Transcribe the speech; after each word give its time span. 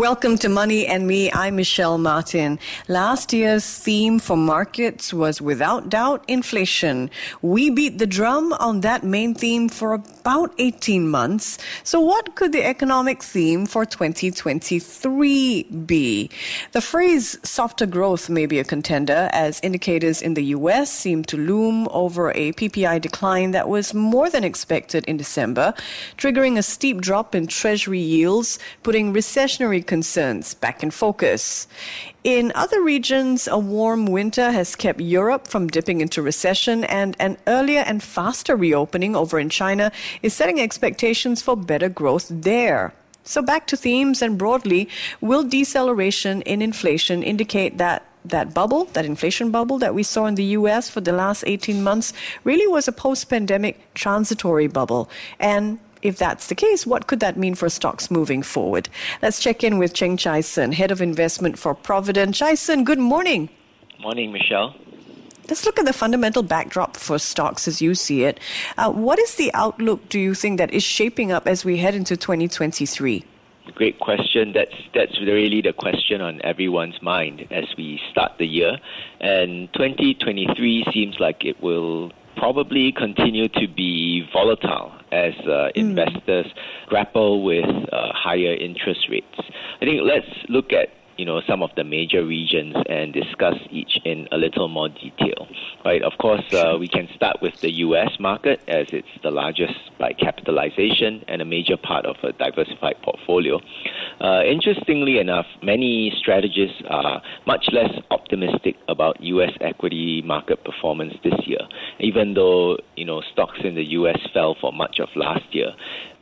Welcome 0.00 0.38
to 0.38 0.48
Money 0.48 0.86
and 0.86 1.06
Me. 1.06 1.30
I'm 1.30 1.56
Michelle 1.56 1.98
Martin. 1.98 2.58
Last 2.88 3.34
year's 3.34 3.66
theme 3.68 4.18
for 4.18 4.34
markets 4.34 5.12
was 5.12 5.42
without 5.42 5.90
doubt 5.90 6.24
inflation. 6.26 7.10
We 7.42 7.68
beat 7.68 7.98
the 7.98 8.06
drum 8.06 8.54
on 8.54 8.80
that 8.80 9.04
main 9.04 9.34
theme 9.34 9.68
for 9.68 9.92
about 9.92 10.54
18 10.56 11.06
months. 11.06 11.58
So 11.84 12.00
what 12.00 12.34
could 12.34 12.52
the 12.52 12.64
economic 12.64 13.22
theme 13.22 13.66
for 13.66 13.84
2023 13.84 15.64
be? 15.64 16.30
The 16.72 16.80
phrase 16.80 17.36
softer 17.42 17.84
growth 17.84 18.30
may 18.30 18.46
be 18.46 18.58
a 18.58 18.64
contender 18.64 19.28
as 19.34 19.60
indicators 19.62 20.22
in 20.22 20.32
the 20.32 20.44
US 20.56 20.90
seem 20.90 21.24
to 21.24 21.36
loom 21.36 21.86
over 21.90 22.30
a 22.30 22.54
PPI 22.54 23.02
decline 23.02 23.50
that 23.50 23.68
was 23.68 23.92
more 23.92 24.30
than 24.30 24.44
expected 24.44 25.04
in 25.04 25.18
December, 25.18 25.74
triggering 26.16 26.56
a 26.56 26.62
steep 26.62 27.02
drop 27.02 27.34
in 27.34 27.46
treasury 27.46 28.00
yields, 28.00 28.58
putting 28.82 29.12
recessionary 29.12 29.89
concerns 29.90 30.54
back 30.54 30.84
in 30.84 30.90
focus. 30.92 31.66
In 32.22 32.52
other 32.54 32.80
regions, 32.80 33.48
a 33.48 33.58
warm 33.58 34.06
winter 34.06 34.52
has 34.52 34.76
kept 34.76 35.00
Europe 35.00 35.48
from 35.48 35.66
dipping 35.66 36.00
into 36.00 36.22
recession, 36.22 36.84
and 36.84 37.16
an 37.18 37.36
earlier 37.48 37.82
and 37.90 38.00
faster 38.00 38.54
reopening 38.54 39.16
over 39.16 39.36
in 39.40 39.50
China 39.50 39.90
is 40.22 40.32
setting 40.32 40.60
expectations 40.60 41.42
for 41.42 41.56
better 41.56 41.88
growth 41.88 42.26
there. 42.30 42.94
So, 43.24 43.42
back 43.42 43.66
to 43.66 43.76
themes 43.76 44.22
and 44.22 44.38
broadly, 44.38 44.88
will 45.20 45.42
deceleration 45.42 46.42
in 46.42 46.62
inflation 46.62 47.24
indicate 47.24 47.78
that 47.78 48.06
that 48.24 48.54
bubble, 48.54 48.84
that 48.94 49.04
inflation 49.04 49.50
bubble 49.50 49.78
that 49.78 49.94
we 49.94 50.02
saw 50.02 50.26
in 50.26 50.36
the 50.36 50.48
US 50.58 50.90
for 50.94 51.00
the 51.00 51.16
last 51.22 51.42
18 51.46 51.82
months, 51.82 52.12
really 52.44 52.68
was 52.76 52.86
a 52.86 52.92
post 52.92 53.28
pandemic 53.28 53.76
transitory 53.94 54.68
bubble? 54.68 55.08
And 55.38 55.78
if 56.02 56.18
that's 56.18 56.46
the 56.46 56.54
case, 56.54 56.86
what 56.86 57.06
could 57.06 57.20
that 57.20 57.36
mean 57.36 57.54
for 57.54 57.68
stocks 57.68 58.10
moving 58.10 58.42
forward? 58.42 58.88
Let's 59.22 59.40
check 59.40 59.62
in 59.62 59.78
with 59.78 59.94
Cheng 59.94 60.16
Chai 60.16 60.40
Sun, 60.40 60.72
Head 60.72 60.90
of 60.90 61.00
Investment 61.00 61.58
for 61.58 61.74
Providend. 61.74 62.34
Chai 62.34 62.54
Sun, 62.54 62.84
good 62.84 62.98
morning. 62.98 63.48
Morning, 64.00 64.32
Michelle. 64.32 64.74
Let's 65.48 65.66
look 65.66 65.78
at 65.78 65.84
the 65.84 65.92
fundamental 65.92 66.42
backdrop 66.42 66.96
for 66.96 67.18
stocks 67.18 67.66
as 67.66 67.82
you 67.82 67.94
see 67.94 68.22
it. 68.22 68.38
Uh, 68.78 68.90
what 68.92 69.18
is 69.18 69.34
the 69.34 69.52
outlook, 69.52 70.08
do 70.08 70.18
you 70.18 70.32
think, 70.32 70.58
that 70.58 70.72
is 70.72 70.84
shaping 70.84 71.32
up 71.32 71.46
as 71.48 71.64
we 71.64 71.76
head 71.76 71.94
into 71.94 72.16
2023? 72.16 73.24
Great 73.74 73.98
question. 73.98 74.52
That's 74.52 74.74
that's 74.94 75.20
really 75.20 75.60
the 75.60 75.72
question 75.72 76.20
on 76.20 76.40
everyone's 76.42 77.00
mind 77.02 77.46
as 77.50 77.64
we 77.76 78.00
start 78.10 78.32
the 78.38 78.46
year. 78.46 78.78
And 79.20 79.72
2023 79.74 80.86
seems 80.92 81.18
like 81.20 81.44
it 81.44 81.62
will 81.62 82.12
probably 82.36 82.92
continue 82.92 83.48
to 83.48 83.68
be 83.68 84.28
volatile 84.32 84.92
as 85.12 85.34
uh, 85.44 85.46
mm. 85.46 85.70
investors 85.74 86.46
grapple 86.86 87.42
with 87.42 87.64
uh, 87.64 88.12
higher 88.12 88.54
interest 88.54 89.08
rates. 89.10 89.26
I 89.38 89.84
think 89.84 90.00
let's 90.04 90.26
look 90.48 90.72
at 90.72 90.88
you 91.20 91.26
know 91.26 91.42
some 91.46 91.62
of 91.62 91.70
the 91.76 91.84
major 91.84 92.24
regions 92.24 92.74
and 92.88 93.12
discuss 93.12 93.58
each 93.70 93.98
in 94.06 94.26
a 94.32 94.38
little 94.38 94.68
more 94.68 94.88
detail. 94.88 95.46
Right? 95.84 96.02
Of 96.02 96.14
course, 96.18 96.46
uh, 96.54 96.78
we 96.80 96.88
can 96.88 97.08
start 97.14 97.42
with 97.42 97.60
the 97.60 97.70
U.S. 97.86 98.12
market 98.18 98.58
as 98.66 98.86
it's 98.90 99.14
the 99.22 99.30
largest 99.30 99.74
by 99.98 100.14
capitalization 100.14 101.22
and 101.28 101.42
a 101.42 101.44
major 101.44 101.76
part 101.76 102.06
of 102.06 102.16
a 102.22 102.32
diversified 102.32 102.96
portfolio. 103.02 103.60
Uh, 104.18 104.44
interestingly 104.44 105.18
enough, 105.18 105.44
many 105.62 106.10
strategists 106.18 106.80
are 106.88 107.20
much 107.46 107.68
less 107.70 107.92
optimistic 108.10 108.76
about 108.88 109.20
U.S. 109.20 109.52
equity 109.60 110.22
market 110.22 110.64
performance 110.64 111.12
this 111.22 111.38
year, 111.44 111.60
even 111.98 112.32
though 112.32 112.78
you 112.96 113.04
know 113.04 113.20
stocks 113.30 113.58
in 113.62 113.74
the 113.74 113.84
U.S. 114.00 114.18
fell 114.32 114.56
for 114.58 114.72
much 114.72 114.98
of 115.00 115.10
last 115.16 115.54
year. 115.54 115.72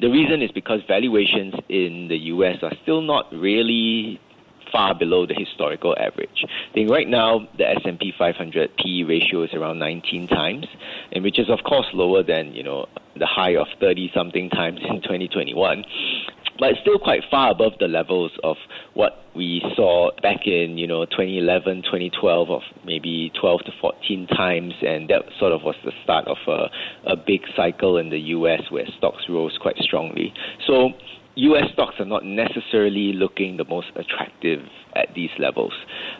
The 0.00 0.08
reason 0.08 0.42
is 0.42 0.50
because 0.50 0.80
valuations 0.88 1.54
in 1.68 2.08
the 2.08 2.18
U.S. 2.34 2.58
are 2.62 2.72
still 2.82 3.00
not 3.00 3.32
really 3.32 4.20
far 4.72 4.94
below 4.94 5.26
the 5.26 5.34
historical 5.34 5.94
average. 5.98 6.44
I 6.44 6.72
think 6.74 6.90
right 6.90 7.08
now 7.08 7.48
the 7.56 7.68
S&P 7.68 8.12
500 8.18 8.70
PE 8.76 9.02
ratio 9.02 9.42
is 9.42 9.50
around 9.54 9.78
19 9.78 10.28
times, 10.28 10.66
and 11.12 11.24
which 11.24 11.38
is 11.38 11.48
of 11.50 11.60
course 11.64 11.86
lower 11.92 12.22
than 12.22 12.54
you 12.54 12.62
know 12.62 12.86
the 13.16 13.26
high 13.26 13.56
of 13.56 13.66
30 13.80 14.10
something 14.14 14.48
times 14.50 14.80
in 14.88 15.02
2021 15.02 15.84
but 16.58 16.70
it's 16.70 16.80
still 16.80 16.98
quite 16.98 17.22
far 17.30 17.50
above 17.50 17.72
the 17.78 17.86
levels 17.86 18.32
of 18.42 18.56
what 18.94 19.24
we 19.34 19.62
saw 19.76 20.10
back 20.22 20.46
in 20.46 20.76
you 20.76 20.86
know 20.86 21.04
2011 21.04 21.82
2012 21.82 22.50
of 22.50 22.62
maybe 22.84 23.30
12 23.40 23.60
to 23.64 23.72
14 23.80 24.26
times 24.28 24.74
and 24.82 25.08
that 25.08 25.22
sort 25.38 25.52
of 25.52 25.62
was 25.62 25.76
the 25.84 25.92
start 26.02 26.26
of 26.26 26.36
a, 26.46 27.12
a 27.12 27.16
big 27.16 27.42
cycle 27.56 27.96
in 27.96 28.10
the 28.10 28.18
US 28.18 28.62
where 28.70 28.86
stocks 28.96 29.24
rose 29.28 29.56
quite 29.60 29.76
strongly 29.78 30.32
so 30.66 30.90
US 31.38 31.70
stocks 31.72 31.94
are 32.00 32.04
not 32.04 32.24
necessarily 32.24 33.12
looking 33.12 33.58
the 33.58 33.64
most 33.64 33.88
attractive 33.94 34.60
at 34.96 35.14
these 35.14 35.30
levels. 35.38 35.72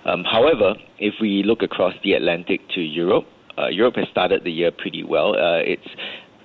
Um, 0.04 0.22
however, 0.22 0.74
if 1.00 1.14
we 1.20 1.42
look 1.42 1.60
across 1.62 1.94
the 2.04 2.12
Atlantic 2.12 2.60
to 2.76 2.80
Europe, 2.80 3.26
uh, 3.58 3.66
Europe 3.66 3.96
has 3.96 4.06
started 4.12 4.44
the 4.44 4.52
year 4.52 4.70
pretty 4.70 5.02
well. 5.02 5.34
Uh, 5.34 5.58
it's 5.58 5.88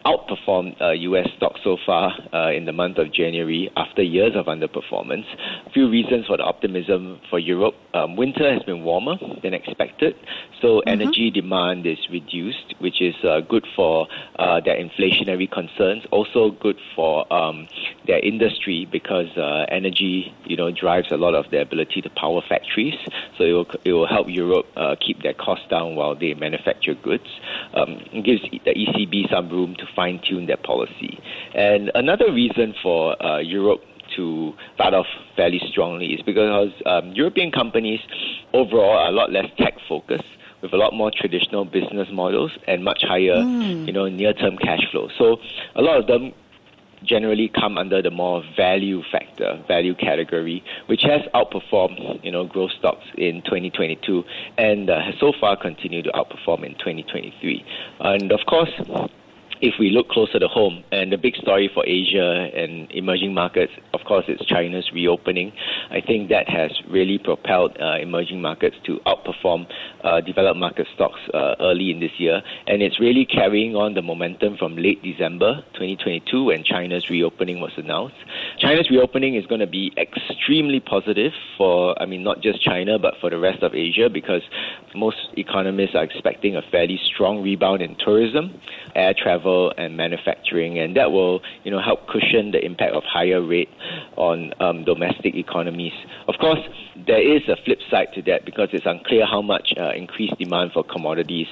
outperformed 0.06 0.80
uh, 0.82 0.92
U.S. 0.92 1.28
stocks 1.38 1.62
so 1.64 1.78
far 1.86 2.14
uh, 2.34 2.52
in 2.52 2.66
the 2.66 2.74
month 2.74 2.98
of 2.98 3.14
January 3.14 3.72
after 3.78 4.04
years 4.04 4.34
of 4.36 4.48
underperformance. 4.48 5.26
A 5.66 5.70
few 5.70 5.90
reasons 5.90 6.26
for 6.28 6.38
the 6.38 6.44
optimism 6.44 7.20
for 7.30 7.40
Europe. 7.40 7.76
Um, 7.94 8.16
winter 8.16 8.52
has 8.52 8.64
been 8.64 8.84
warmer 8.84 9.16
than 9.42 9.54
expected, 9.54 10.16
so 10.62 10.80
mm-hmm. 10.80 10.90
energy 10.90 11.32
demand 11.32 11.86
is 11.86 11.98
reduced, 12.12 12.76
which 12.80 13.02
is 13.02 13.16
uh, 13.24 13.42
good 13.42 13.66
for 13.76 14.08
uh, 14.40 14.60
their 14.60 14.76
inflationary 14.76 15.50
concerns. 15.50 16.04
Also 16.12 16.52
good 16.52 16.80
for 16.96 17.32
um, 17.32 17.68
their 18.06 18.20
industry 18.20 18.88
because 18.92 19.38
uh, 19.38 19.66
energy, 19.70 20.34
you 20.46 20.58
know, 20.58 20.72
drives 20.72 21.12
a 21.12 21.18
lot 21.18 21.34
of 21.34 21.50
their 21.52 21.62
ability 21.62 22.02
to 22.02 22.10
power 22.10 22.42
factories. 22.48 22.96
So 23.38 23.44
it 23.44 23.52
will, 23.52 23.68
it 23.86 23.94
will 23.94 24.08
help 24.08 24.28
Europe 24.30 24.66
uh, 24.76 24.96
keep 25.00 25.24
their 25.24 25.34
costs 25.34 25.66
down 25.70 25.96
while 25.96 26.16
they 26.16 26.34
manufacture 26.34 26.94
goods. 26.94 27.28
Um, 27.74 28.02
it 28.12 28.24
gives 28.26 28.42
the 28.66 28.74
ECB 28.74 29.30
some 29.30 29.50
room 29.50 29.76
to 29.76 29.86
fine 29.96 30.22
tune 30.28 30.46
their 30.46 30.58
policy. 30.58 31.20
And 31.54 31.92
another 31.96 32.32
reason 32.32 32.74
for 32.82 33.22
uh, 33.24 33.40
Europe 33.40 33.82
to 34.16 34.54
start 34.76 34.94
off 34.94 35.08
fairly 35.36 35.62
strongly 35.70 36.14
is 36.14 36.22
because 36.22 36.70
um, 36.86 37.12
European 37.14 37.52
companies 37.52 38.00
overall 38.54 38.98
are 38.98 39.08
a 39.08 39.12
lot 39.12 39.32
less 39.32 39.46
tech 39.58 39.76
focused 39.88 40.24
with 40.62 40.74
a 40.74 40.78
lot 40.78 40.94
more 40.94 41.12
traditional 41.12 41.66
business 41.66 42.08
models 42.12 42.52
and 42.68 42.84
much 42.84 43.04
higher, 43.04 43.36
mm. 43.36 43.86
you 43.86 43.92
know, 43.92 44.08
near-term 44.08 44.58
cash 44.58 44.80
flow. 44.92 45.10
So 45.18 45.38
a 45.76 45.82
lot 45.82 46.00
of 46.00 46.08
them 46.08 46.34
generally 47.04 47.52
come 47.54 47.78
under 47.78 48.02
the 48.02 48.12
more 48.12 48.42
value 48.56 49.02
factor, 49.12 49.62
value 49.68 49.94
category, 49.94 50.64
which 50.88 51.02
has 51.04 51.22
outperformed, 51.34 52.24
you 52.24 52.32
know, 52.32 52.46
growth 52.46 52.72
stocks 52.80 53.06
in 53.18 53.42
2022 53.44 54.24
and 54.58 54.90
uh, 54.90 55.02
has 55.02 55.16
so 55.20 55.34
far 55.40 55.58
continued 55.58 56.06
to 56.06 56.12
outperform 56.12 56.64
in 56.66 56.74
2023. 56.76 57.66
And 58.00 58.32
of 58.32 58.40
course, 58.48 58.72
if 59.64 59.76
we 59.80 59.92
look 59.92 60.10
closer 60.10 60.40
to 60.40 60.48
home, 60.50 60.84
and 60.92 61.10
the 61.14 61.18
big 61.18 61.38
story 61.38 61.72
for 61.74 61.86
Asia 61.88 62.50
and 62.54 62.92
emerging 62.92 63.34
markets, 63.34 63.72
of 63.94 64.02
course, 64.06 64.26
it's 64.28 64.46
China's 64.46 64.92
reopening. 64.94 65.54
I 65.90 66.02
think 66.02 66.28
that 66.32 66.50
has 66.50 66.70
really 66.90 67.18
propelled 67.18 67.78
uh, 67.80 67.96
emerging 68.02 68.42
markets 68.42 68.76
to 68.88 69.00
outperform 69.08 69.66
uh, 70.04 70.20
developed 70.20 70.60
market 70.60 70.88
stocks 70.94 71.22
uh, 71.34 71.56
early 71.62 71.92
in 71.92 72.02
this 72.02 72.12
year, 72.18 72.42
and 72.68 72.82
it's 72.82 73.00
really 73.00 73.26
carrying 73.26 73.74
on 73.74 73.94
the 73.94 74.02
momentum 74.02 74.58
from 74.58 74.76
late 74.76 75.02
December 75.02 75.64
2022 75.76 76.44
when 76.44 76.66
China's 76.66 77.10
reopening 77.10 77.62
was 77.62 77.72
announced. 77.78 78.18
China's 78.60 78.90
reopening 78.90 79.36
is 79.36 79.46
going 79.46 79.62
to 79.62 79.68
be 79.68 79.94
extremely 79.96 80.82
positive 80.82 81.32
for, 81.58 81.96
I 82.02 82.06
mean, 82.06 82.22
not 82.22 82.42
just 82.42 82.62
China, 82.62 83.00
but 83.00 83.14
for 83.22 83.30
the 83.30 83.40
rest 83.40 83.64
of 83.64 83.74
Asia 83.74 84.10
because 84.10 84.42
most 84.94 85.30
economists 85.38 85.96
are 85.96 86.04
expecting 86.04 86.58
a 86.58 86.62
fairly 86.70 87.00
strong 87.14 87.42
rebound 87.42 87.82
in 87.82 87.96
tourism, 87.96 88.60
air 88.94 89.14
travel 89.18 89.53
and 89.78 89.98
manufacturing, 89.98 90.80
and 90.80 90.96
that 90.96 91.12
will 91.12 91.42
you 91.64 91.72
know 91.72 91.82
help 91.82 92.08
cushion 92.08 92.52
the 92.52 92.64
impact 92.64 92.94
of 92.94 93.04
higher 93.04 93.42
rate 93.42 93.70
on 94.18 94.54
um, 94.60 94.84
domestic 94.86 95.36
economies. 95.36 95.94
Of 96.28 96.36
course, 96.40 96.60
there 97.08 97.22
is 97.22 97.42
a 97.48 97.56
flip 97.64 97.80
side 97.90 98.08
to 98.16 98.22
that 98.24 98.46
because 98.46 98.70
it's 98.74 98.86
unclear 98.86 99.26
how 99.26 99.42
much 99.42 99.74
uh, 99.78 99.94
increased 99.96 100.38
demand 100.38 100.72
for 100.74 100.84
commodities 100.84 101.48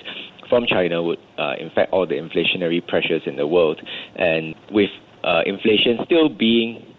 from 0.50 0.66
China 0.68 1.02
would 1.02 1.20
uh, 1.38 1.56
all 1.92 2.06
the 2.06 2.16
inflationary 2.16 2.86
pressures 2.86 3.22
in 3.26 3.36
the 3.38 3.48
world, 3.48 3.82
and 4.16 4.56
with 4.72 4.90
uh, 5.24 5.42
inflation 5.46 6.00
still 6.06 6.30
being 6.30 6.91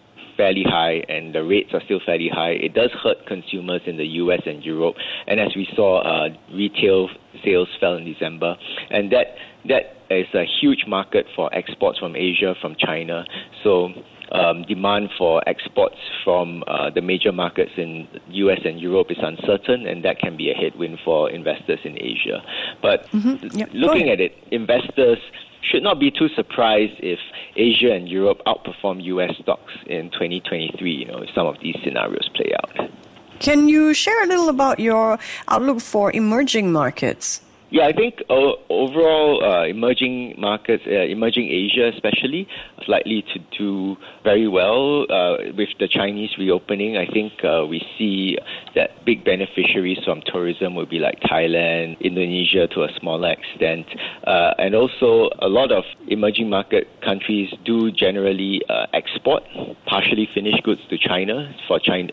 fairly 0.43 0.65
high 0.67 1.05
and 1.09 1.33
the 1.33 1.45
rates 1.45 1.71
are 1.73 1.83
still 1.85 2.01
fairly 2.05 2.29
high, 2.29 2.51
it 2.51 2.75
does 2.75 2.91
hurt 3.03 3.25
consumers 3.27 3.83
in 3.87 3.97
the 3.97 4.07
US 4.23 4.41
and 4.45 4.65
Europe. 4.65 4.97
And 5.29 5.39
as 5.39 5.55
we 5.55 5.69
saw, 5.77 6.03
uh, 6.03 6.31
retail 6.53 7.09
sales 7.45 7.69
fell 7.79 7.95
in 7.95 8.05
December, 8.05 8.57
and 8.91 9.13
that 9.13 9.37
that 9.69 9.85
is 10.11 10.27
a 10.35 10.45
huge 10.61 10.85
market 10.89 11.27
for 11.37 11.55
exports 11.55 11.99
from 12.01 12.17
Asia, 12.17 12.55
from 12.61 12.75
China. 12.77 13.25
So 13.63 13.91
um, 14.33 14.65
demand 14.65 15.11
for 15.17 15.47
exports 15.47 15.99
from 16.25 16.65
uh, 16.67 16.91
the 16.91 17.03
major 17.03 17.31
markets 17.31 17.73
in 17.77 18.09
US 18.31 18.61
and 18.65 18.81
Europe 18.81 19.09
is 19.11 19.19
uncertain, 19.23 19.87
and 19.87 20.05
that 20.05 20.19
can 20.19 20.37
be 20.37 20.51
a 20.51 20.55
headwind 20.55 20.99
for 21.05 21.31
investors 21.31 21.79
in 21.85 21.97
Asia. 22.01 22.43
But 22.83 23.09
mm-hmm. 23.13 23.59
yep. 23.59 23.69
looking 23.73 24.11
at 24.11 24.21
it, 24.21 24.33
investors 24.51 25.19
should 25.63 25.85
not 25.85 26.01
be 26.01 26.11
too 26.11 26.29
surprised 26.35 26.99
if 26.99 27.21
Asia 27.57 27.93
and 27.93 28.09
Europe 28.09 28.41
outperform 28.47 29.03
US 29.05 29.37
stocks 29.41 29.73
in 29.87 30.11
2023, 30.11 30.93
you 30.93 31.07
know, 31.07 31.19
if 31.19 31.31
some 31.35 31.47
of 31.47 31.57
these 31.61 31.77
scenarios 31.85 32.29
play 32.35 32.53
out. 32.63 32.91
Can 33.41 33.69
you 33.69 33.93
share 33.93 34.23
a 34.23 34.27
little 34.27 34.49
about 34.49 34.79
your 34.79 35.19
outlook 35.49 35.81
for 35.81 36.13
emerging 36.13 36.73
markets? 36.73 37.43
Yeah, 37.73 37.87
I 37.87 37.95
think 37.95 38.17
uh, 38.29 38.53
overall, 38.69 39.43
uh, 39.43 39.65
emerging 39.65 40.35
markets, 40.37 40.83
uh, 40.87 40.91
emerging 40.91 41.49
Asia 41.49 41.91
especially, 41.95 42.47
is 42.79 42.87
likely 42.87 43.25
to 43.33 43.39
do 43.57 43.97
very 44.23 44.47
well 44.47 45.07
uh, 45.09 45.39
with 45.57 45.71
the 45.81 45.89
Chinese 45.89 46.37
reopening. 46.37 46.99
I 46.99 47.07
think 47.07 47.33
uh, 47.43 47.65
we 47.65 47.81
see 47.97 48.37
that 48.75 49.07
big 49.07 49.25
beneficiaries 49.25 49.97
from 50.05 50.21
tourism 50.27 50.75
will 50.75 50.85
be 50.85 50.99
like 50.99 51.21
Thailand, 51.21 51.99
Indonesia 52.03 52.69
to 52.75 52.83
a 52.83 52.89
smaller 53.01 53.31
extent, 53.31 53.87
uh, 54.27 54.53
and 54.59 54.75
also 54.75 55.31
a 55.41 55.49
lot 55.49 55.73
of 55.73 55.85
emerging 56.09 56.51
market 56.51 56.89
countries 57.01 57.55
do 57.65 57.91
generally 57.91 58.61
export 58.93 59.45
partially 59.87 60.29
finished 60.35 60.63
goods 60.63 60.83
to 60.91 60.99
China 60.99 61.55
for 61.67 61.79
Chinese 61.79 62.13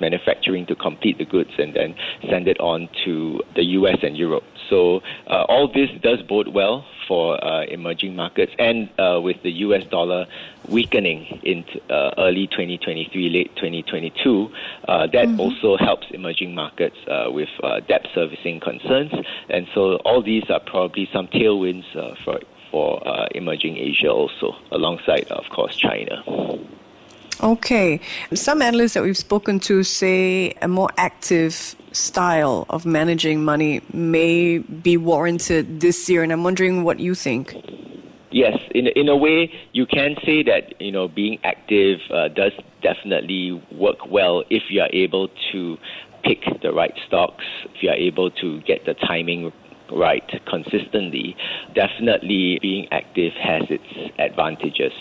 manufacturing 0.00 0.66
to 0.66 0.74
complete 0.74 1.16
the 1.18 1.24
goods 1.24 1.50
and 1.58 1.74
then 1.74 1.94
send 2.28 2.48
it 2.48 2.58
on 2.60 2.88
to 3.04 3.40
the 3.54 3.64
US 3.78 3.98
and 4.02 4.16
Europe. 4.16 4.44
So 4.68 5.02
uh, 5.26 5.44
all 5.48 5.68
this 5.68 5.90
does 6.02 6.22
bode 6.22 6.48
well 6.48 6.84
for 7.06 7.42
uh, 7.42 7.64
emerging 7.64 8.14
markets, 8.14 8.52
and 8.58 8.88
uh, 8.98 9.20
with 9.22 9.42
the 9.42 9.50
U.S. 9.66 9.84
dollar 9.84 10.26
weakening 10.68 11.40
in 11.42 11.64
uh, 11.88 12.10
early 12.18 12.46
2023, 12.46 13.30
late 13.30 13.56
2022, 13.56 14.50
uh, 14.86 15.06
that 15.06 15.12
mm-hmm. 15.12 15.40
also 15.40 15.76
helps 15.78 16.06
emerging 16.10 16.54
markets 16.54 16.96
uh, 17.08 17.28
with 17.30 17.48
debt 17.88 18.06
servicing 18.14 18.60
concerns, 18.60 19.12
and 19.48 19.66
so 19.74 19.96
all 20.04 20.22
these 20.22 20.44
are 20.50 20.60
probably 20.60 21.08
some 21.12 21.26
tailwinds 21.28 21.84
for 22.24 22.40
for 22.70 23.00
emerging 23.34 23.78
Asia 23.78 24.10
also, 24.10 24.54
alongside 24.70 25.26
of 25.30 25.48
course 25.48 25.74
China. 25.76 26.22
Okay. 27.40 28.00
Some 28.34 28.62
analysts 28.62 28.94
that 28.94 29.02
we've 29.02 29.16
spoken 29.16 29.60
to 29.60 29.82
say 29.84 30.54
a 30.62 30.68
more 30.68 30.88
active 30.96 31.76
style 31.92 32.66
of 32.68 32.84
managing 32.84 33.44
money 33.44 33.80
may 33.92 34.58
be 34.58 34.96
warranted 34.96 35.80
this 35.80 36.08
year, 36.08 36.22
and 36.22 36.32
I'm 36.32 36.42
wondering 36.42 36.84
what 36.84 37.00
you 37.00 37.14
think. 37.14 37.54
Yes, 38.30 38.58
in 38.74 38.88
in 38.88 39.08
a 39.08 39.16
way, 39.16 39.50
you 39.72 39.86
can 39.86 40.16
say 40.24 40.42
that 40.42 40.80
you 40.80 40.92
know 40.92 41.08
being 41.08 41.38
active 41.44 42.00
uh, 42.12 42.28
does 42.28 42.52
definitely 42.82 43.62
work 43.72 44.06
well 44.10 44.44
if 44.50 44.64
you 44.68 44.82
are 44.82 44.90
able 44.92 45.28
to 45.52 45.78
pick 46.24 46.44
the 46.62 46.72
right 46.72 46.92
stocks, 47.06 47.44
if 47.74 47.82
you 47.82 47.88
are 47.88 47.96
able 47.96 48.30
to 48.32 48.60
get 48.62 48.84
the 48.84 48.94
timing 48.94 49.52
right 49.92 50.24
consistently. 50.46 51.36
Definitely, 51.74 52.58
being 52.60 52.88
active 52.90 53.32
has 53.34 53.62
its 53.70 54.12
advantages. 54.18 54.92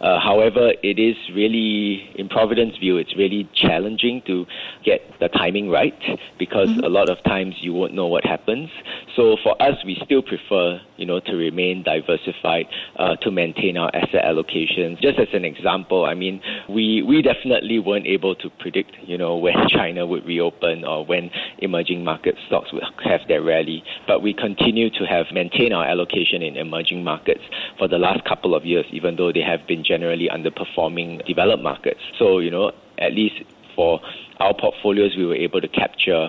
Uh, 0.00 0.20
however, 0.20 0.72
it 0.82 0.98
is 0.98 1.16
really, 1.34 2.10
in 2.16 2.28
Providend's 2.28 2.76
view, 2.78 2.98
it's 2.98 3.16
really 3.16 3.48
challenging 3.54 4.22
to 4.26 4.44
get 4.84 5.00
the 5.20 5.28
timing 5.28 5.70
right 5.70 5.94
because 6.38 6.68
mm-hmm. 6.68 6.84
a 6.84 6.88
lot 6.88 7.08
of 7.08 7.22
times 7.24 7.54
you 7.60 7.72
won't 7.72 7.94
know 7.94 8.06
what 8.06 8.24
happens. 8.24 8.68
So 9.16 9.36
for 9.42 9.60
us, 9.62 9.76
we 9.84 10.00
still 10.04 10.22
prefer, 10.22 10.80
you 10.96 11.06
know, 11.06 11.20
to 11.20 11.32
remain 11.36 11.82
diversified, 11.82 12.66
uh, 12.96 13.16
to 13.16 13.30
maintain 13.30 13.76
our 13.76 13.90
asset 13.94 14.24
allocations. 14.24 15.00
Just 15.00 15.18
as 15.18 15.28
an 15.32 15.44
example, 15.44 16.04
I 16.04 16.14
mean, 16.14 16.42
we 16.68 17.02
we 17.02 17.22
definitely 17.22 17.78
weren't 17.78 18.06
able 18.06 18.34
to 18.34 18.50
predict, 18.50 18.92
you 19.06 19.16
know, 19.16 19.36
when 19.44 19.54
China 19.68 20.06
would 20.06 20.26
reopen 20.26 20.84
or 20.84 21.06
when 21.06 21.30
emerging 21.58 22.04
market 22.04 22.34
stocks 22.46 22.72
would 22.72 22.82
have 23.04 23.20
their 23.28 23.42
rally. 23.42 23.82
But 24.06 24.22
we 24.22 24.33
continue 24.34 24.90
to 24.90 25.04
have 25.06 25.26
maintained 25.32 25.72
our 25.72 25.84
allocation 25.84 26.42
in 26.42 26.56
emerging 26.56 27.04
markets 27.04 27.42
for 27.78 27.88
the 27.88 27.98
last 27.98 28.24
couple 28.24 28.54
of 28.54 28.64
years, 28.64 28.86
even 28.90 29.16
though 29.16 29.32
they 29.32 29.42
have 29.42 29.66
been 29.66 29.84
generally 29.84 30.28
underperforming 30.28 31.24
developed 31.26 31.62
markets. 31.62 32.00
So, 32.18 32.38
you 32.38 32.50
know, 32.50 32.72
at 32.98 33.12
least 33.12 33.42
for 33.74 34.00
our 34.38 34.54
portfolios, 34.54 35.16
we 35.16 35.26
were 35.26 35.34
able 35.34 35.60
to 35.60 35.68
capture 35.68 36.28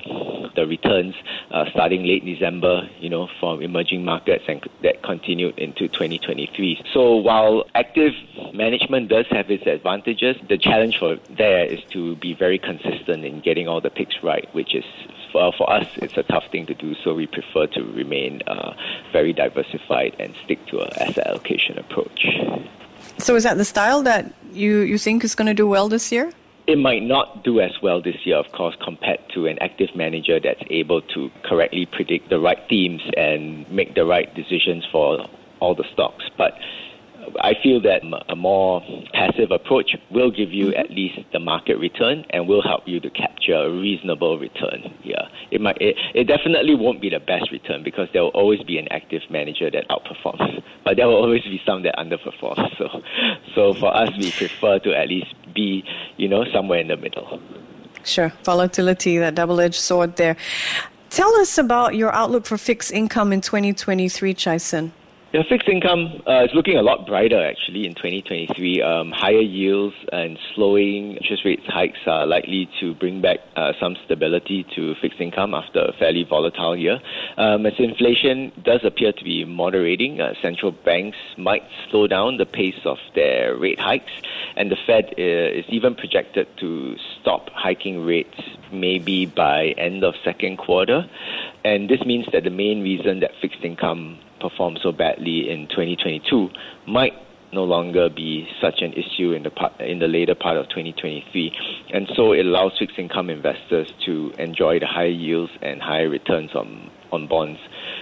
the 0.55 0.65
returns 0.67 1.15
uh, 1.51 1.65
starting 1.71 2.03
late 2.03 2.25
December, 2.25 2.87
you 2.99 3.09
know, 3.09 3.27
from 3.39 3.61
emerging 3.61 4.03
markets, 4.03 4.43
and 4.47 4.61
that 4.83 5.03
continued 5.03 5.57
into 5.57 5.87
2023. 5.87 6.83
So 6.93 7.15
while 7.15 7.65
active 7.75 8.13
management 8.53 9.09
does 9.09 9.25
have 9.31 9.49
its 9.49 9.65
advantages, 9.65 10.35
the 10.47 10.57
challenge 10.57 10.97
for 10.99 11.17
there 11.37 11.65
is 11.65 11.79
to 11.93 12.15
be 12.17 12.33
very 12.33 12.59
consistent 12.59 13.25
in 13.25 13.41
getting 13.41 13.67
all 13.67 13.81
the 13.81 13.89
picks 13.89 14.15
right, 14.23 14.47
which 14.53 14.75
is 14.75 14.85
for, 15.35 15.51
for 15.57 15.69
us, 15.69 15.87
it's 15.97 16.17
a 16.17 16.23
tough 16.23 16.45
thing 16.49 16.65
to 16.67 16.73
do. 16.73 16.95
So 17.03 17.13
we 17.13 17.27
prefer 17.27 17.67
to 17.67 17.83
remain 17.83 18.41
uh, 18.47 18.73
very 19.11 19.33
diversified 19.33 20.15
and 20.17 20.33
stick 20.45 20.65
to 20.67 20.79
an 20.79 20.93
asset 20.93 21.27
allocation 21.27 21.77
approach. 21.77 22.25
So 23.17 23.35
is 23.35 23.43
that 23.43 23.57
the 23.57 23.65
style 23.65 24.01
that 24.03 24.33
you, 24.53 24.79
you 24.79 24.97
think 24.97 25.25
is 25.25 25.35
going 25.35 25.47
to 25.47 25.53
do 25.53 25.67
well 25.67 25.89
this 25.89 26.11
year? 26.11 26.31
It 26.67 26.77
might 26.77 27.03
not 27.03 27.43
do 27.43 27.59
as 27.59 27.73
well 27.83 28.01
this 28.01 28.25
year, 28.25 28.37
of 28.37 28.51
course, 28.53 28.75
compared 28.81 29.19
to 29.33 29.45
an 29.45 29.59
active 29.59 29.89
manager 29.93 30.39
that's 30.39 30.63
able 30.69 31.01
to 31.01 31.29
correctly 31.43 31.85
predict 31.85 32.29
the 32.29 32.39
right 32.39 32.57
themes 32.69 33.01
and 33.17 33.69
make 33.69 33.93
the 33.93 34.05
right 34.05 34.33
decisions 34.33 34.85
for 34.91 35.27
all 35.59 35.75
the 35.75 35.85
stocks. 35.93 36.23
But 36.37 36.53
I 37.41 37.53
feel 37.61 37.81
that 37.81 38.01
a 38.29 38.35
more 38.35 38.81
passive 39.13 39.51
approach 39.51 39.95
will 40.11 40.31
give 40.31 40.51
you 40.51 40.73
at 40.75 40.85
mm-hmm. 40.85 40.95
least 40.95 41.19
the 41.33 41.39
market 41.39 41.77
return 41.77 42.25
and 42.29 42.47
will 42.47 42.61
help 42.61 42.83
you 42.87 42.99
to 42.99 43.09
capture 43.09 43.55
a 43.55 43.71
reasonable 43.71 44.39
return. 44.39 44.93
Yeah, 45.03 45.27
it 45.51 45.61
might. 45.61 45.77
It, 45.81 45.95
it 46.13 46.25
definitely 46.25 46.75
won't 46.75 47.01
be 47.01 47.09
the 47.09 47.19
best 47.19 47.51
return 47.51 47.83
because 47.83 48.07
there 48.13 48.23
will 48.23 48.35
always 48.35 48.61
be 48.63 48.77
an 48.77 48.87
active 48.91 49.21
manager 49.29 49.69
that 49.71 49.87
outperforms, 49.89 50.63
but 50.83 50.97
there 50.97 51.07
will 51.07 51.17
always 51.17 51.43
be 51.43 51.61
some 51.65 51.83
that 51.83 51.95
underperform. 51.97 52.55
So, 52.77 52.89
so 53.53 53.73
for 53.73 53.95
us, 53.95 54.09
we 54.17 54.31
prefer 54.31 54.79
to 54.79 54.93
at 54.93 55.07
least 55.07 55.33
be, 55.53 55.83
you 56.17 56.27
know, 56.27 56.43
somewhere 56.51 56.79
in 56.79 56.87
the 56.89 56.97
middle. 56.97 57.39
Sure, 58.03 58.33
volatility, 58.43 59.17
that 59.17 59.35
double-edged 59.35 59.75
sword 59.75 60.17
there. 60.17 60.35
Tell 61.09 61.33
us 61.37 61.57
about 61.57 61.95
your 61.95 62.13
outlook 62.13 62.45
for 62.45 62.57
fixed 62.57 62.91
income 62.91 63.31
in 63.31 63.39
2023, 63.39 64.33
Chai 64.33 64.57
Sen. 64.57 64.91
Yeah, 65.33 65.41
fixed 65.49 65.67
income 65.67 66.21
uh, 66.25 66.45
is 66.45 66.51
looking 66.53 66.77
a 66.77 66.81
lot 66.81 67.05
brighter 67.05 67.45
actually 67.45 67.85
in 67.85 67.93
2023. 67.95 68.81
Um, 68.81 69.11
higher 69.11 69.41
yields 69.41 69.95
and 70.13 70.37
slowing 70.53 71.17
interest 71.17 71.43
rate 71.43 71.59
hikes 71.67 71.99
are 72.07 72.25
likely 72.25 72.69
to 72.79 72.93
bring 72.93 73.21
back 73.21 73.39
uh, 73.57 73.73
some 73.77 73.97
stability 74.05 74.65
to 74.75 74.95
fixed 75.01 75.19
income 75.19 75.53
after 75.53 75.79
a 75.79 75.93
fairly 75.99 76.23
volatile 76.23 76.77
year. 76.77 77.01
Um, 77.37 77.65
as 77.65 77.73
inflation 77.79 78.53
does 78.63 78.81
appear 78.85 79.11
to 79.11 79.23
be 79.25 79.43
moderating, 79.43 80.21
uh, 80.21 80.35
central 80.41 80.71
banks 80.71 81.17
might 81.37 81.63
slow 81.89 82.07
down 82.07 82.37
the 82.37 82.45
pace 82.45 82.79
of 82.85 82.97
their 83.13 83.57
rate 83.57 83.79
hikes, 83.79 84.11
and 84.55 84.71
the 84.71 84.77
Fed 84.87 85.15
uh, 85.17 85.21
is 85.21 85.65
even 85.67 85.95
projected 85.95 86.47
to 86.59 86.95
stop 87.19 87.49
hiking 87.49 88.05
rates 88.05 88.39
maybe 88.71 89.25
by 89.25 89.73
end 89.77 90.03
of 90.03 90.13
second 90.23 90.57
quarter. 90.57 91.09
And 91.65 91.89
this 91.89 92.01
means 92.05 92.27
that 92.31 92.43
the 92.43 92.51
main 92.51 92.83
reason 92.83 93.21
that 93.21 93.31
fixed 93.41 93.63
income 93.63 94.19
performed 94.39 94.79
so 94.83 94.91
badly 94.91 95.49
in 95.49 95.67
2022 95.69 96.49
might 96.87 97.13
no 97.53 97.63
longer 97.63 98.07
be 98.07 98.47
such 98.61 98.81
an 98.81 98.93
issue 98.93 99.31
in 99.31 99.41
the 99.41 99.49
part, 99.49 99.73
in 99.81 99.97
the 99.97 100.07
later 100.07 100.35
part 100.35 100.57
of 100.57 100.69
2023, 100.69 101.51
and 101.91 102.07
so 102.15 102.33
it 102.33 102.45
allows 102.45 102.73
fixed 102.77 102.99
income 102.99 103.31
investors 103.31 103.91
to 104.05 104.31
enjoy 104.37 104.77
the 104.77 104.85
high 104.85 105.05
yields 105.05 105.51
and 105.63 105.81
higher 105.81 106.07
returns 106.07 106.53
on 106.53 106.91
on 107.11 107.27
bonds. 107.27 107.59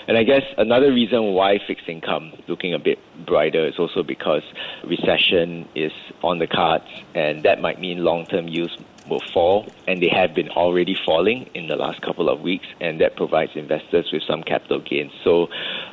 And 0.07 0.17
I 0.17 0.23
guess 0.23 0.43
another 0.57 0.91
reason 0.91 1.33
why 1.33 1.59
fixed 1.65 1.87
income 1.87 2.33
looking 2.49 2.73
a 2.73 2.79
bit 2.79 2.99
brighter 3.25 3.65
is 3.65 3.75
also 3.79 4.03
because 4.03 4.43
recession 4.83 5.69
is 5.73 5.93
on 6.21 6.39
the 6.39 6.47
cards, 6.47 6.89
and 7.15 7.43
that 7.43 7.61
might 7.61 7.79
mean 7.79 8.03
long-term 8.03 8.49
yields 8.49 8.75
will 9.09 9.21
fall, 9.33 9.67
and 9.87 10.01
they 10.01 10.09
have 10.09 10.33
been 10.33 10.49
already 10.49 10.95
falling 11.05 11.49
in 11.53 11.67
the 11.67 11.75
last 11.75 12.01
couple 12.01 12.29
of 12.29 12.41
weeks, 12.41 12.65
and 12.79 13.01
that 13.01 13.15
provides 13.15 13.51
investors 13.55 14.09
with 14.11 14.23
some 14.23 14.43
capital 14.43 14.79
gains. 14.79 15.11
So, 15.23 15.47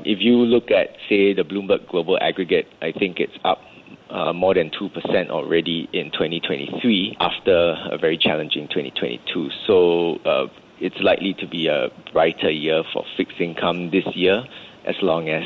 if 0.04 0.20
you 0.20 0.36
look 0.36 0.70
at, 0.70 0.96
say, 1.08 1.34
the 1.34 1.42
Bloomberg 1.42 1.88
Global 1.88 2.18
Aggregate, 2.20 2.68
I 2.80 2.92
think 2.92 3.20
it's 3.20 3.36
up 3.44 3.60
uh, 4.10 4.32
more 4.32 4.54
than 4.54 4.70
2% 4.70 5.30
already 5.30 5.88
in 5.92 6.10
2023 6.10 7.16
after 7.20 7.76
a 7.90 7.98
very 7.98 8.18
challenging 8.18 8.68
2022. 8.68 9.50
So, 9.66 10.16
uh, 10.24 10.48
it's 10.80 10.98
likely 11.00 11.34
to 11.34 11.46
be 11.46 11.66
a 11.66 11.90
brighter 12.12 12.50
year 12.50 12.82
for 12.92 13.04
fixed 13.16 13.40
income 13.40 13.90
this 13.90 14.06
year 14.14 14.44
as 14.86 14.96
long 15.02 15.28
as 15.28 15.44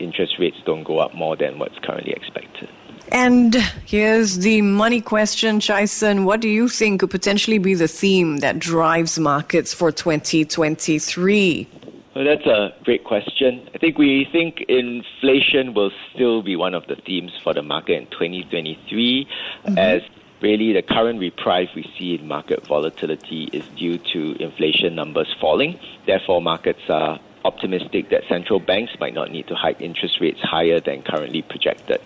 interest 0.00 0.34
rates 0.38 0.56
don't 0.66 0.82
go 0.82 0.98
up 0.98 1.14
more 1.14 1.36
than 1.36 1.58
what's 1.58 1.78
currently 1.78 2.12
expected. 2.12 2.68
And 3.12 3.54
here's 3.84 4.38
the 4.38 4.62
money 4.62 5.02
question, 5.02 5.60
Chai 5.60 5.84
Sen. 5.84 6.24
What 6.24 6.40
do 6.40 6.48
you 6.48 6.66
think 6.66 7.00
could 7.00 7.10
potentially 7.10 7.58
be 7.58 7.74
the 7.74 7.86
theme 7.86 8.38
that 8.38 8.58
drives 8.58 9.18
markets 9.18 9.74
for 9.74 9.92
2023? 9.92 11.68
Well, 12.16 12.24
that's 12.24 12.46
a 12.46 12.74
great 12.84 13.04
question. 13.04 13.68
I 13.74 13.78
think 13.78 13.98
we 13.98 14.26
think 14.32 14.62
inflation 14.62 15.74
will 15.74 15.90
still 16.14 16.42
be 16.42 16.56
one 16.56 16.74
of 16.74 16.86
the 16.86 16.96
themes 16.96 17.32
for 17.42 17.52
the 17.52 17.62
market 17.62 17.98
in 17.98 18.06
2023 18.06 19.26
mm-hmm. 19.66 19.78
as 19.78 20.00
really 20.40 20.72
the 20.72 20.82
current 20.82 21.20
reprieve 21.20 21.68
we 21.76 21.90
see 21.98 22.14
in 22.14 22.26
market 22.26 22.66
volatility 22.66 23.44
is 23.52 23.66
due 23.76 23.98
to 23.98 24.42
inflation 24.42 24.94
numbers 24.94 25.28
falling. 25.38 25.78
Therefore, 26.06 26.40
markets 26.40 26.80
are 26.88 27.20
optimistic 27.44 28.10
that 28.10 28.22
central 28.28 28.60
banks 28.60 28.92
might 29.00 29.14
not 29.14 29.30
need 29.30 29.46
to 29.48 29.54
hike 29.54 29.80
interest 29.80 30.20
rates 30.20 30.40
higher 30.40 30.80
than 30.80 31.02
currently 31.02 31.42
projected. 31.42 32.00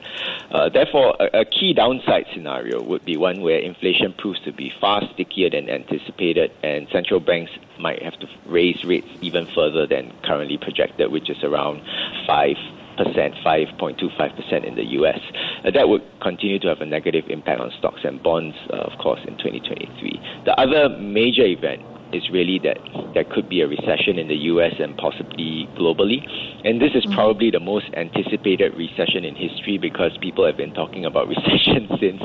Uh, 0.51 0.69
therefore, 0.69 1.17
a, 1.21 1.41
a, 1.41 1.45
key 1.45 1.73
downside 1.73 2.27
scenario 2.33 2.83
would 2.83 3.05
be 3.05 3.17
one 3.17 3.41
where 3.43 3.59
inflation 3.59 4.13
proves 4.13 4.41
to 4.41 4.53
be 4.53 4.73
far 4.81 5.03
stickier 5.15 5.51
than 5.51 5.69
anticipated, 5.69 6.51
and 6.63 6.89
central 6.91 7.21
banks 7.21 7.53
might 7.79 8.03
have 8.03 8.19
to 8.19 8.29
raise 8.47 8.83
rates 8.85 9.09
even 9.21 9.47
further 9.55 9.87
than 9.87 10.13
currently 10.23 10.59
projected, 10.59 11.11
which 11.11 11.29
is 11.31 11.43
around 11.43 11.83
5 12.27 12.57
percent, 12.97 13.35
5.25% 13.45 14.65
in 14.65 14.75
the 14.75 14.85
US. 15.01 15.21
Uh, 15.65 15.71
that 15.71 15.89
would 15.89 16.03
continue 16.21 16.59
to 16.61 16.69
have 16.69 16.81
a 16.81 16.87
negative 16.87 17.25
impact 17.29 17.61
on 17.61 17.71
stocks 17.79 18.01
and 18.05 18.23
bonds, 18.23 18.57
uh, 18.73 18.77
of 18.77 18.99
course, 18.99 19.21
in 19.27 19.37
2023. 19.37 20.21
The 20.45 20.59
other 20.59 20.89
major 20.99 21.45
event 21.45 21.83
is 22.13 22.29
really 22.31 22.59
that 22.61 22.79
there 23.15 23.25
could 23.25 23.49
be 23.49 23.61
a 23.61 23.69
recession 23.69 24.19
in 24.19 24.29
the 24.29 24.37
US 24.53 24.75
and 24.79 24.97
possibly 24.97 25.69
globally. 25.77 26.23
And 26.65 26.81
this 26.81 26.93
is 26.95 27.05
mm-hmm. 27.05 27.15
probably 27.15 27.51
the 27.51 27.61
most 27.61 27.87
anticipated 27.97 28.75
recession 28.77 29.25
in 29.25 29.35
history 29.35 29.79
because 29.79 30.17
people 30.21 30.45
have 30.47 30.57
been 30.57 30.75
talking 30.75 31.05
about 31.05 31.29
recession 31.35 31.89
since 32.01 32.23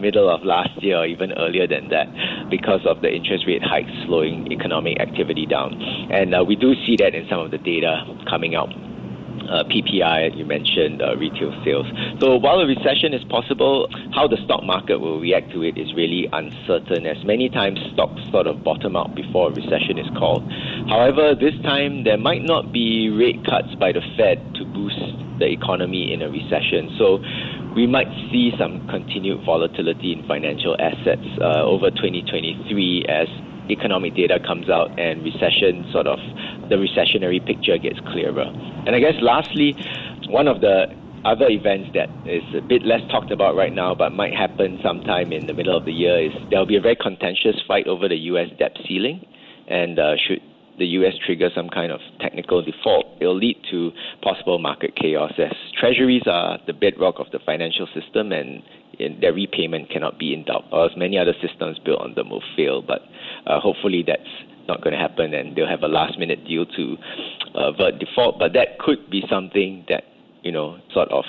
middle 0.00 0.28
of 0.28 0.44
last 0.44 0.82
year 0.82 0.98
or 0.98 1.06
even 1.06 1.32
earlier 1.32 1.66
than 1.66 1.88
that 1.88 2.06
because 2.50 2.80
of 2.86 3.00
the 3.02 3.12
interest 3.12 3.44
rate 3.46 3.62
hikes 3.62 3.90
slowing 4.06 4.50
economic 4.52 5.00
activity 5.00 5.46
down. 5.46 5.80
And 6.10 6.34
uh, 6.34 6.44
we 6.46 6.56
do 6.56 6.74
see 6.86 6.96
that 6.98 7.14
in 7.14 7.26
some 7.28 7.40
of 7.40 7.50
the 7.50 7.58
data 7.58 8.04
coming 8.28 8.54
out 8.54 8.72
uh, 9.48 9.64
PPI, 9.64 10.36
you 10.36 10.44
mentioned 10.44 11.02
uh, 11.02 11.16
retail 11.16 11.52
sales. 11.64 11.86
So 12.20 12.36
while 12.36 12.60
a 12.60 12.66
recession 12.66 13.12
is 13.14 13.24
possible, 13.24 13.88
how 14.14 14.26
the 14.28 14.36
stock 14.44 14.62
market 14.64 15.00
will 15.00 15.20
react 15.20 15.52
to 15.52 15.62
it 15.62 15.78
is 15.78 15.94
really 15.94 16.28
uncertain, 16.32 17.06
as 17.06 17.22
many 17.24 17.48
times 17.48 17.78
stocks 17.92 18.20
sort 18.30 18.46
of 18.46 18.62
bottom 18.64 18.96
out 18.96 19.14
before 19.14 19.50
a 19.50 19.52
recession 19.52 19.98
is 19.98 20.08
called. 20.18 20.42
However, 20.88 21.34
this 21.34 21.54
time 21.62 22.04
there 22.04 22.18
might 22.18 22.42
not 22.42 22.72
be 22.72 23.10
rate 23.10 23.44
cuts 23.44 23.74
by 23.76 23.92
the 23.92 24.02
Fed 24.16 24.38
to 24.56 24.64
boost 24.64 25.00
the 25.38 25.46
economy 25.46 26.12
in 26.12 26.22
a 26.22 26.30
recession. 26.30 26.94
So 26.98 27.18
we 27.74 27.86
might 27.86 28.08
see 28.30 28.52
some 28.58 28.86
continued 28.88 29.44
volatility 29.44 30.12
in 30.12 30.26
financial 30.26 30.76
assets 30.80 31.26
uh, 31.40 31.62
over 31.62 31.90
2023 31.90 33.06
as 33.08 33.28
economic 33.70 34.14
data 34.14 34.38
comes 34.46 34.68
out 34.68 34.98
and 34.98 35.24
recession 35.24 35.88
sort 35.90 36.06
of 36.06 36.18
the 36.68 36.76
recessionary 36.76 37.44
picture 37.44 37.78
gets 37.78 38.00
clearer. 38.12 38.46
And 38.86 38.94
I 38.94 39.00
guess 39.00 39.14
lastly, 39.20 39.74
one 40.28 40.48
of 40.48 40.60
the 40.60 40.86
other 41.24 41.48
events 41.48 41.90
that 41.94 42.10
is 42.26 42.42
a 42.54 42.60
bit 42.60 42.84
less 42.84 43.00
talked 43.10 43.30
about 43.30 43.56
right 43.56 43.72
now 43.72 43.94
but 43.94 44.12
might 44.12 44.34
happen 44.34 44.78
sometime 44.82 45.32
in 45.32 45.46
the 45.46 45.54
middle 45.54 45.76
of 45.76 45.86
the 45.86 45.92
year 45.92 46.20
is 46.20 46.32
there'll 46.50 46.66
be 46.66 46.76
a 46.76 46.80
very 46.80 46.96
contentious 46.96 47.56
fight 47.66 47.86
over 47.86 48.08
the 48.08 48.18
US 48.28 48.48
debt 48.58 48.76
ceiling 48.86 49.24
and 49.66 49.98
uh, 49.98 50.16
should 50.16 50.40
the 50.78 50.86
US 50.98 51.14
trigger 51.24 51.50
some 51.54 51.68
kind 51.68 51.92
of 51.92 52.00
technical 52.20 52.62
default, 52.62 53.06
it'll 53.20 53.36
lead 53.36 53.56
to 53.70 53.92
possible 54.22 54.58
market 54.58 54.96
chaos 54.96 55.32
as 55.38 55.52
treasuries 55.78 56.22
are 56.26 56.58
the 56.66 56.72
bedrock 56.72 57.14
of 57.18 57.26
the 57.32 57.38
financial 57.38 57.86
system 57.94 58.32
and 58.32 58.62
their 59.20 59.32
repayment 59.32 59.90
cannot 59.90 60.18
be 60.18 60.32
in 60.32 60.44
doubt, 60.44 60.64
or 60.72 60.86
as 60.86 60.96
many 60.96 61.18
other 61.18 61.34
systems 61.42 61.78
built 61.84 62.00
on 62.00 62.14
them 62.14 62.30
will 62.30 62.42
fail. 62.56 62.82
But 62.82 63.02
uh, 63.46 63.60
hopefully 63.60 64.04
that's 64.06 64.28
not 64.68 64.82
going 64.82 64.92
to 64.92 64.98
happen 64.98 65.34
and 65.34 65.56
they'll 65.56 65.68
have 65.68 65.82
a 65.82 65.88
last 65.88 66.18
minute 66.18 66.44
deal 66.46 66.66
to 66.66 66.96
uh, 67.54 67.72
avert 67.72 67.98
default. 67.98 68.38
But 68.38 68.52
that 68.54 68.78
could 68.78 69.10
be 69.10 69.22
something 69.30 69.84
that, 69.88 70.04
you 70.42 70.52
know, 70.52 70.78
sort 70.92 71.10
of 71.10 71.24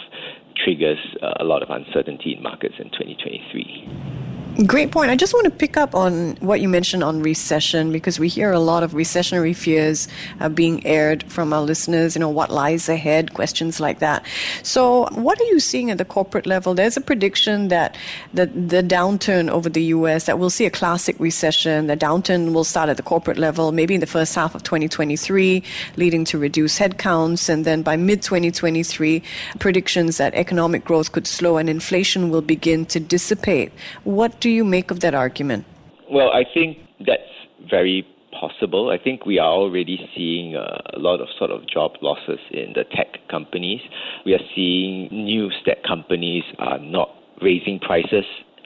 triggers 0.63 0.99
uh, 1.21 1.33
a 1.39 1.43
lot 1.43 1.63
of 1.63 1.69
uncertainty 1.69 2.33
in 2.35 2.43
markets 2.43 2.75
in 2.79 2.85
2023. 2.85 4.24
Great 4.63 4.89
point. 4.89 5.11
I 5.11 5.17
just 5.17 5.33
want 5.33 5.43
to 5.43 5.51
pick 5.51 5.75
up 5.75 5.93
on 5.93 6.37
what 6.37 6.61
you 6.61 6.69
mentioned 6.69 7.03
on 7.03 7.21
recession 7.21 7.91
because 7.91 8.21
we 8.21 8.29
hear 8.29 8.53
a 8.53 8.59
lot 8.59 8.83
of 8.83 8.93
recessionary 8.93 9.53
fears 9.53 10.07
uh, 10.39 10.47
being 10.47 10.85
aired 10.85 11.29
from 11.29 11.51
our 11.51 11.61
listeners. 11.61 12.15
You 12.15 12.21
know, 12.21 12.29
what 12.29 12.49
lies 12.49 12.87
ahead, 12.87 13.33
questions 13.33 13.81
like 13.81 13.99
that. 13.99 14.25
So, 14.63 15.09
what 15.11 15.41
are 15.41 15.43
you 15.43 15.59
seeing 15.59 15.91
at 15.91 15.97
the 15.97 16.05
corporate 16.05 16.45
level? 16.45 16.73
There's 16.73 16.95
a 16.95 17.01
prediction 17.01 17.67
that 17.67 17.97
the, 18.33 18.45
the 18.45 18.81
downturn 18.81 19.49
over 19.49 19.67
the 19.67 19.83
U.S., 19.83 20.25
that 20.27 20.39
we'll 20.39 20.49
see 20.49 20.65
a 20.65 20.71
classic 20.71 21.19
recession. 21.19 21.87
The 21.87 21.97
downturn 21.97 22.53
will 22.53 22.63
start 22.63 22.87
at 22.87 22.95
the 22.95 23.03
corporate 23.03 23.37
level, 23.37 23.73
maybe 23.73 23.95
in 23.95 23.99
the 23.99 24.07
first 24.07 24.35
half 24.35 24.55
of 24.55 24.63
2023, 24.63 25.63
leading 25.97 26.23
to 26.23 26.37
reduced 26.37 26.79
headcounts. 26.79 27.49
And 27.49 27.65
then 27.65 27.81
by 27.81 27.97
mid 27.97 28.21
2023, 28.21 29.21
predictions 29.59 30.15
that 30.15 30.33
economic 30.33 30.85
growth 30.85 31.11
could 31.11 31.27
slow 31.27 31.57
and 31.57 31.69
inflation 31.69 32.29
will 32.29 32.41
begin 32.41 32.85
to 32.85 33.01
dissipate. 33.01 33.73
What 34.05 34.39
do 34.45 34.51
you 34.51 34.63
make 34.63 34.91
of 34.91 34.99
that 34.99 35.15
argument? 35.15 35.65
Well, 36.11 36.29
I 36.31 36.43
think 36.53 36.77
that's 36.99 37.33
very 37.67 38.05
possible. 38.39 38.91
I 38.91 39.03
think 39.03 39.25
we 39.25 39.39
are 39.39 39.51
already 39.51 39.97
seeing 40.15 40.55
uh, 40.55 40.81
a 40.93 40.99
lot 40.99 41.19
of 41.19 41.29
sort 41.39 41.49
of 41.49 41.67
job 41.67 41.93
losses 42.03 42.37
in 42.51 42.73
the 42.75 42.83
tech 42.83 43.27
companies. 43.27 43.81
We 44.23 44.35
are 44.35 44.45
seeing 44.53 45.07
news 45.09 45.55
that 45.65 45.83
companies 45.83 46.43
are 46.59 46.77
not 46.77 47.09
raising 47.41 47.79
prices 47.79 48.25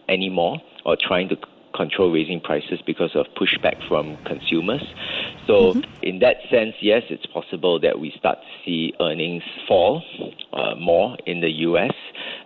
anymore 0.09 0.57
or 0.86 0.98
trying 1.00 1.29
to 1.29 1.38
control 1.74 2.12
raising 2.12 2.41
prices 2.41 2.81
because 2.86 3.12
of 3.15 3.25
pushback 3.39 3.77
from 3.88 4.17
consumers. 4.25 4.83
So, 5.48 5.74
mm-hmm. 5.74 6.03
in 6.03 6.19
that 6.19 6.38
sense, 6.51 6.75
yes, 6.81 7.03
it's 7.09 7.25
possible 7.27 7.79
that 7.79 8.00
we 8.00 8.12
start 8.17 8.38
to 8.39 8.65
see 8.65 8.93
earnings 9.00 9.43
fall 9.65 10.03
uh, 10.51 10.75
more 10.75 11.15
in 11.25 11.39
the 11.39 11.51
US, 11.69 11.93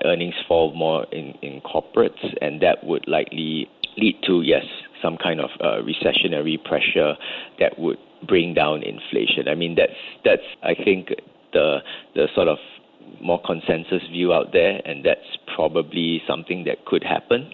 earnings 0.03 0.35
fall 0.47 0.73
more 0.73 1.05
in, 1.11 1.33
in 1.41 1.61
corporates, 1.61 2.23
and 2.41 2.61
that 2.61 2.83
would 2.83 3.07
likely 3.07 3.69
lead 3.97 4.17
to, 4.25 4.41
yes, 4.41 4.65
some 5.01 5.17
kind 5.17 5.39
of 5.39 5.49
uh, 5.59 5.81
recessionary 5.81 6.63
pressure 6.63 7.15
that 7.59 7.77
would 7.77 7.97
bring 8.27 8.53
down 8.53 8.83
inflation. 8.83 9.47
I 9.47 9.55
mean, 9.55 9.75
that's, 9.75 9.93
that's 10.23 10.41
I 10.63 10.73
think, 10.75 11.09
the, 11.51 11.79
the 12.15 12.27
sort 12.33 12.47
of 12.47 12.57
more 13.21 13.41
consensus 13.45 14.01
view 14.11 14.33
out 14.33 14.53
there, 14.53 14.81
and 14.85 15.05
that's 15.05 15.37
probably 15.55 16.21
something 16.27 16.63
that 16.65 16.85
could 16.85 17.03
happen. 17.03 17.53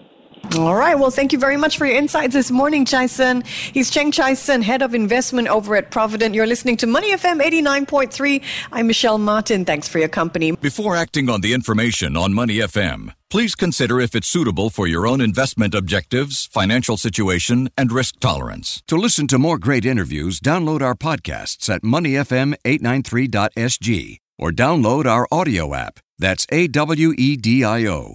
All 0.56 0.74
right. 0.74 0.98
Well, 0.98 1.10
thank 1.10 1.32
you 1.32 1.38
very 1.38 1.56
much 1.56 1.78
for 1.78 1.86
your 1.86 1.96
insights 1.96 2.34
this 2.34 2.50
morning, 2.50 2.84
Chai-Sun. 2.84 3.44
He's 3.72 3.88
Cheng 3.88 4.10
Chai-Sun, 4.10 4.62
Head 4.62 4.82
of 4.82 4.94
Investment 4.94 5.46
over 5.48 5.76
at 5.76 5.92
Providend. 5.92 6.34
You're 6.34 6.46
listening 6.46 6.76
to 6.78 6.88
Money 6.88 7.12
FM 7.12 7.40
89.3. 7.40 8.42
I'm 8.72 8.88
Michelle 8.88 9.18
Martin. 9.18 9.64
Thanks 9.64 9.86
for 9.86 10.00
your 10.00 10.08
company. 10.08 10.50
Before 10.52 10.96
acting 10.96 11.30
on 11.30 11.40
the 11.40 11.52
information 11.52 12.16
on 12.16 12.32
Money 12.32 12.56
FM, 12.56 13.14
please 13.28 13.54
consider 13.54 14.00
if 14.00 14.16
it's 14.16 14.26
suitable 14.26 14.70
for 14.70 14.88
your 14.88 15.06
own 15.06 15.20
investment 15.20 15.72
objectives, 15.74 16.46
financial 16.46 16.96
situation, 16.96 17.68
and 17.76 17.92
risk 17.92 18.18
tolerance. 18.18 18.82
To 18.88 18.96
listen 18.96 19.28
to 19.28 19.38
more 19.38 19.58
great 19.58 19.84
interviews, 19.84 20.40
download 20.40 20.82
our 20.82 20.96
podcasts 20.96 21.72
at 21.72 21.82
moneyfm893.sg 21.82 24.16
or 24.38 24.50
download 24.50 25.06
our 25.06 25.28
audio 25.30 25.74
app. 25.74 26.00
That's 26.18 26.44
A 26.50 26.66
W 26.66 27.12
E 27.16 27.36
D 27.36 27.62
I 27.62 27.86
O. 27.86 28.14